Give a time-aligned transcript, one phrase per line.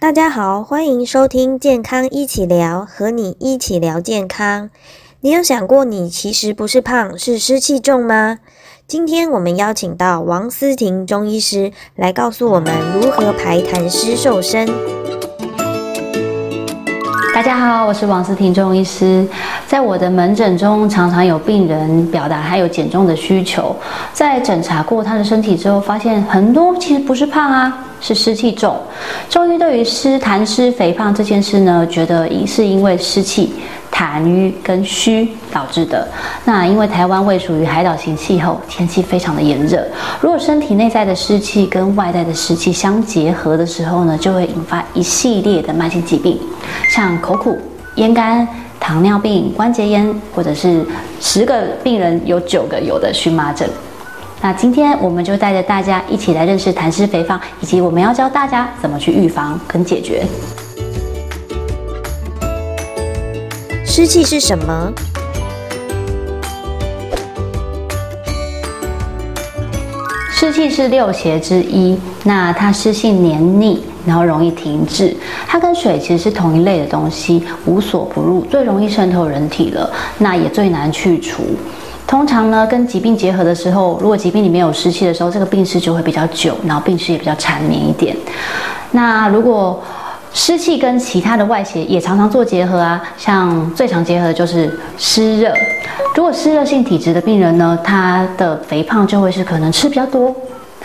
[0.00, 4.68] 大家好，欢迎收听健康一起聊，和你一起聊健康。
[5.20, 8.40] 你有想过，你其实不是胖，是湿气重吗？
[8.86, 14.66] 今天我们邀请到王思婷中医师来告诉我们如何排痰湿瘦身。
[17.32, 19.26] 大家好，我是王思婷中医师。
[19.74, 23.74] 在我的门诊中，常常有病人表达他有减重的需求。
[24.12, 28.76] 在诊查过他的身体之后，发现很多其实不是胖啊，是湿气重。
[29.28, 33.52] 中医对于湿痰湿肥胖这件事呢，觉得一是因为湿气。
[33.90, 36.06] 痰瘀跟虚导致的。
[36.44, 39.84] 那因为台湾位属于海岛型气候，天气非常的炎热。
[40.20, 46.38] 如果身体内在的湿气跟外在的湿气相结合的时候呢，就会引发一系列的慢性疾病，
[46.90, 47.56] 像口苦、
[47.96, 48.46] 咽干、
[48.86, 50.84] 糖尿病、关节炎，或者是
[51.18, 53.66] 十个病人有九个有的荨麻疹。
[54.42, 60.22] 那今天我们就带着大家一起来认识痰湿肥胖，以及我们要教大家怎么去预防跟解决。
[63.86, 64.92] 湿气是什么？
[70.30, 75.14] 湿气是六邪之一，那它湿性黏腻，然后容易停滞。
[75.46, 81.42] 它跟水其实是同一类的东西，无所不入，最容易渗透人体了，那也最难去除。
[82.06, 88.14] 通常呢，跟疾病结合的时候，如果疾病里面有湿气的时候，这个病势就会比较久，然后病势也比较缠绵一点。
[88.92, 89.82] 那如果
[90.32, 95.52] 湿气跟其他的外邪也常常做结合啊，像最常结合的就是湿热。
[96.14, 100.34] 如果湿热性体质的病人呢，他的肥胖就会是可能吃比较多。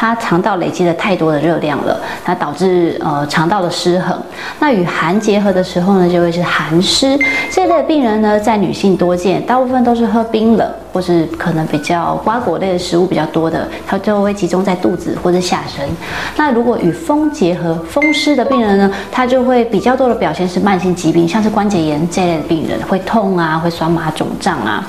[0.00, 4.16] 它肠道累积了太多的热量了，它导致呃肠道的失衡。
[4.60, 7.18] 那与寒结合的时候呢，就会是寒湿。
[7.50, 15.88] 这类的病人呢，在女性多见，大部分都是喝冰冷或是可能比较瓜果类的食物比较多的，它就会集中在肚子或者下身。
[16.36, 24.84] 那如果与风结合，风湿的病人呢，他就会比较多的表现是慢性疾病，像是关节炎这类的病人会痛啊，会酸麻肿胀啊。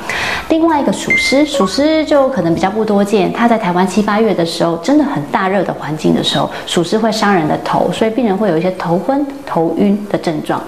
[0.48, 5.06] 另外一个暑湿，暑湿就可能比较不多见，它在台湾七八月的时候真的。
[5.10, 10.62] 很大热的环境的时候，暑湿会伤人的头，所以病人会有一些头昏、头晕的症状，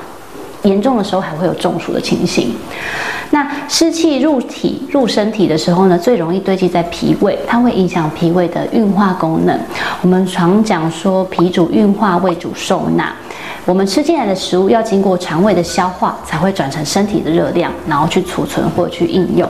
[0.63, 2.53] 严重的时候还会有中暑的情形。
[3.31, 9.57] 那湿气入体、入身体的时候呢，最容易堆积在脾胃，它会影响脾胃的运化功能。
[10.01, 13.13] 我们常讲说，脾主运化，胃主受纳。
[13.65, 19.49] 我们吃进来的食物要经过肠胃的消化，才会转成身体的热量，然后去储存或者去应用。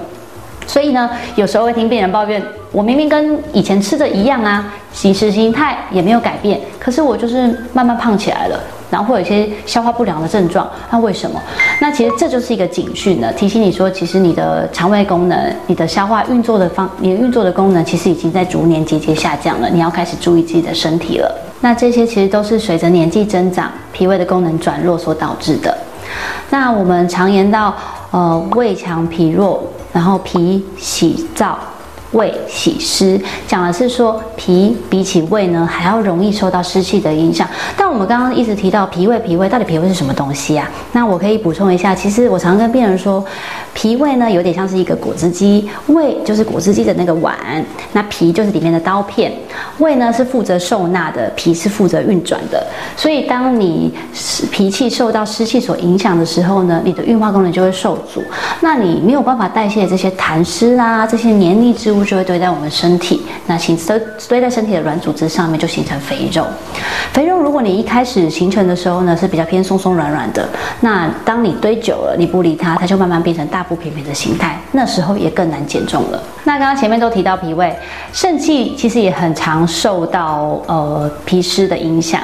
[0.68, 4.72] 所以呢，有时候会听病人抱怨，我明明跟以前吃的一样啊，
[5.04, 8.60] 饮食形态也没有改变，可是我就是慢慢胖起来了，
[8.92, 11.42] 然后会有一些消化不良的症状，那为什么？
[11.80, 21.34] 那其实这就是一个警讯呢，提醒你说，其实你的肠胃功能、你的消化运作的方、你的运作的功能，其实已经在逐年节节下降了，你要开始注意自己的身体了。
[21.62, 25.76] 那这些其实都是随着年纪增长，脾胃的功能转弱所导致的。
[26.50, 27.74] 那我们常言到，
[28.12, 29.64] 呃，胃强脾弱。
[29.94, 31.54] 然后脾喜燥，
[32.12, 37.48] 胃喜湿，讲的是说脾比起胃呢还要容易受到湿气的影响。
[37.78, 40.70] 但我们刚刚一直提到脾胃，脾胃到底脾胃是什么东西啊？
[40.92, 43.24] 那我可以补充一下，其实我常跟病人说。
[43.74, 47.36] 脾胃呢，有点像是一个果汁机，胃就是果汁机的那个碗，
[47.94, 49.32] 那脾就是里面的刀片，
[49.80, 52.66] 胃呢是负责受纳的，脾是负责运转的。
[52.98, 53.94] 所以当你
[54.52, 58.22] 脾气受到湿气所影响的时候呢，你的运化功能就会受阻，
[58.60, 66.46] 那你没有办法代谢这些痰湿啦，这些黏腻之物就会堆在我们身体，那形堆堆在身体的软组织上面就形成肥肉。
[67.14, 70.48] 肥肉如果你一开始形成的时候呢是比较偏松松软软的，
[70.82, 73.61] 那当你堆久了，你不理它，它就慢慢变成大。
[73.62, 76.20] 大不平平的形态，那时候也更难减重了。
[76.46, 77.72] 那刚刚前面都提到脾胃，
[78.12, 82.20] 肾气其实也很常受到呃脾湿的影响。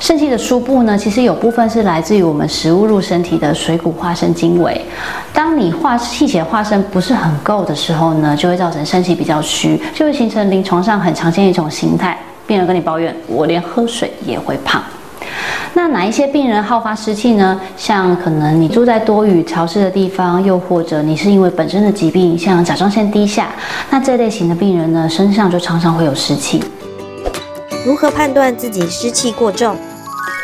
[0.00, 4.84] 肾气的输布呢，其实有部分是来自于我们食物入身体的水谷化生精微。
[5.32, 12.18] 当你化气血化生不是很够的时候呢，就会造成肾气比较虚，就会形成临床上很常见一种形态。
[12.48, 14.82] 病人跟你抱怨，我连喝水也会胖。
[15.76, 17.60] 那哪一些病人好发湿气呢？
[17.76, 23.48] 像可能你住在多雨潮湿的地方，又或者你是因为本身的疾病，像甲状腺低下，
[23.90, 26.62] 那这类型的病人呢，身上就常常会有湿气。
[27.84, 29.76] 如何判断自己湿气过重？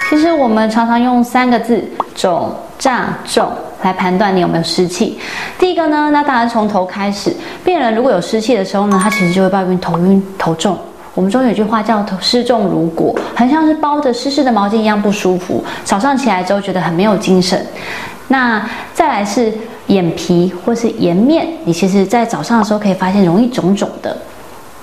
[0.09, 1.81] 其实我们常常用三个字
[2.13, 3.49] “肿、胀、重”
[3.83, 5.17] 来判断你有没有湿气。
[5.61, 7.33] 第一个呢，那当然从头开始，
[7.65, 10.77] 病人如果有湿气的时候呢，他其实就会抱怨头晕、头重。
[11.15, 15.63] 我们中有句话叫“湿重如裹”，很像是包着湿湿的毛巾一样不舒服。
[15.85, 17.67] 早上起来之后觉得很没有精神。
[18.29, 18.65] 那
[18.95, 19.53] 再来是
[19.89, 24.17] 眼皮或是颜面，你其实在早上的时候可以发现容易肿肿的。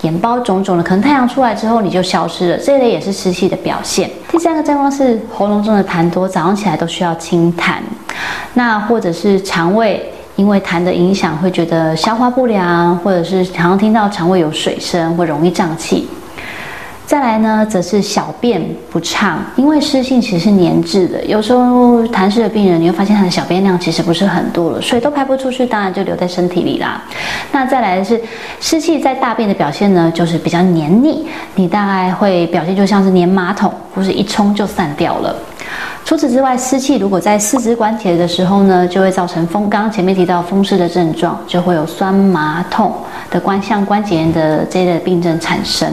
[0.01, 4.07] 眼包肿肿的，可能太阳出来之后你就消失了，这类也是湿气的表现。
[4.29, 7.77] 第三个症状是喉咙中的痰多，早上起来都需要清痰，
[8.53, 16.07] 那或者是肠胃因为痰的影响会觉得消化不良，或者是常常听到肠胃有水声会容易胀气。
[17.07, 18.61] 再来呢，则是小便
[18.91, 21.23] 不畅，因为湿性其实是粘滞的。
[21.23, 27.01] 有时候痰湿的病人，你会发现他的小便量其实不是很多了，水都排不出去，当然就留在身体里啦。
[27.53, 28.21] 那再来的是
[28.59, 31.25] 湿气在大便的表现呢，就是比较黏腻，
[31.55, 35.33] 你大概会表现就像是粘马桶，或是一冲就散掉了。
[36.05, 39.69] 除此之外，湿气如果在四肢关节的时候呢，就会造成风。
[39.69, 42.93] 刚前面提到风湿的症状，就会有酸麻痛
[43.29, 45.91] 的关像关节炎的这类病症产生。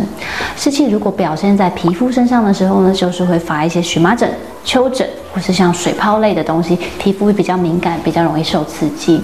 [0.57, 4.31] 湿气如果表现在皮肤身上的时候呢，就是会发一些荨麻疹、
[4.65, 9.21] 丘疹，或是像水泡类的东西，皮肤会比较敏感，比较容易受刺激。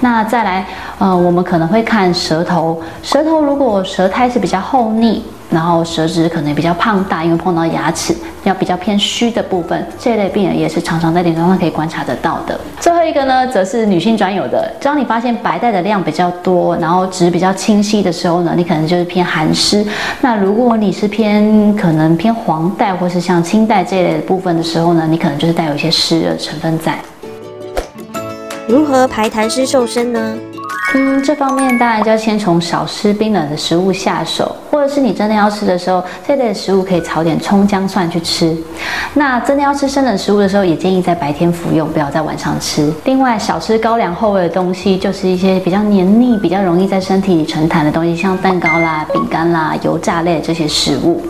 [0.00, 0.66] 那再来，
[0.98, 5.22] 呃，我们可能会看舌头，舌头如果舌苔是比较厚腻。
[5.54, 8.12] 然后舌质可能比较胖大，因为碰到牙齿，
[8.42, 12.58] 要比较偏虚的部分，这类病人也是常常在临床上可以观察得到的。
[12.80, 14.70] 最后一个呢，则是女性专有的。
[14.82, 19.86] 当你发现白带的量比较多，然后质比较清晰的时候呢，你可能就是偏寒湿。
[20.20, 26.98] 那如果你是偏可能偏黄带或是像青带这类的部分的时候呢，你可能就是带有一些湿热成分在。
[28.66, 30.36] 如何排痰湿瘦身呢？
[30.96, 38.56] 嗯，这方面当然就要先从少吃冰冷的食物下手，或者是你真的要吃的时候，这类的食物可以炒点葱姜蒜去吃。
[39.12, 42.92] 那真的要吃生冷食物的时候，也建议在白天服用，不要在晚上吃。
[43.04, 51.26] 另外，少吃高粱厚味的东西，就是一些比较黏腻、比较容易在身体里沉痰的东西，像蛋糕啦、饼干啦、油炸类这些食物。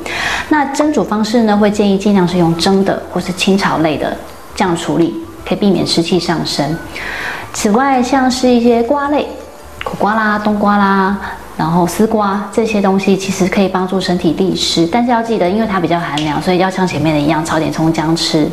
[0.50, 4.14] 那蒸煮方式呢，会建议尽量是用蒸的或是清炒类的
[4.54, 5.14] 这样处理，
[5.48, 6.76] 可以避免湿气上升。
[7.54, 9.26] 此外，像是一些瓜类。
[9.82, 11.18] 苦瓜啦、冬瓜啦，
[11.58, 18.48] 然后丝瓜这些东西，其实可以帮助身体利湿，但是要记得，因为它比较寒凉，所以要像前面的一样炒点葱姜吃。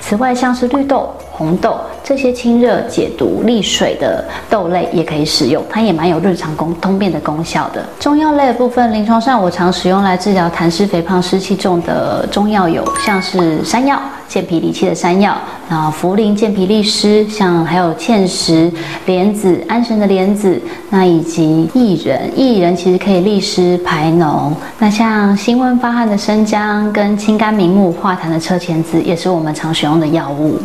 [0.00, 7.84] 此外，像是绿豆、红豆这些清热解毒、利水的豆类也可以使用，它也蛮有日常功通便的功效的。
[8.00, 14.00] 中药类的部分，临床上我常使用来治疗痰湿、肥胖、湿气重的中药有，像是山药。
[14.28, 15.36] 健脾理气的山药，
[15.68, 18.70] 然后茯苓健脾利湿，像还有芡实、
[19.06, 24.52] 莲子、安神的莲子，那以及薏仁，薏仁其实可以利湿排脓。
[24.78, 30.58] 那像辛温发汗的生姜跟清肝明目化痰的车前子，也是我们常使用的药物。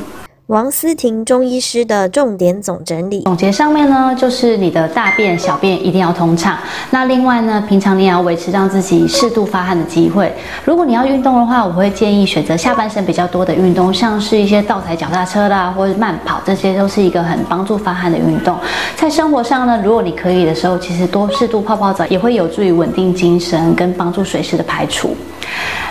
[0.52, 6.58] 王思婷中医师的重点总整理总结上面呢，就是你的大便、小便一定要通畅。
[6.90, 10.30] 那另外呢，平常你也要维持让自己适度发汗的机会。
[10.66, 18.58] 如果你要运动的话，我会建议选择下半身比较多的运动，像是一些倒踩脚踏车啦，或者慢跑，这些都是一个很帮助发汗的运动。
[18.98, 25.16] 在生活上呢，如果你可以的时候，其实多适度泡泡澡也会有助于稳定精神跟帮助水湿的排除。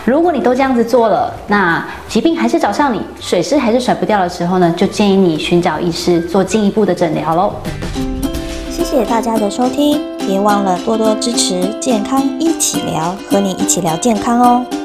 [0.04, 7.52] 如果你都这样子做了，那疾病还是找上你，水湿还是甩不掉的时候呢，就建议你寻找医师做进一步的诊疗喽。
[8.70, 14.79] 谢谢大家的收听，别忘了多多支持健康一起聊，和你一起聊健康哦。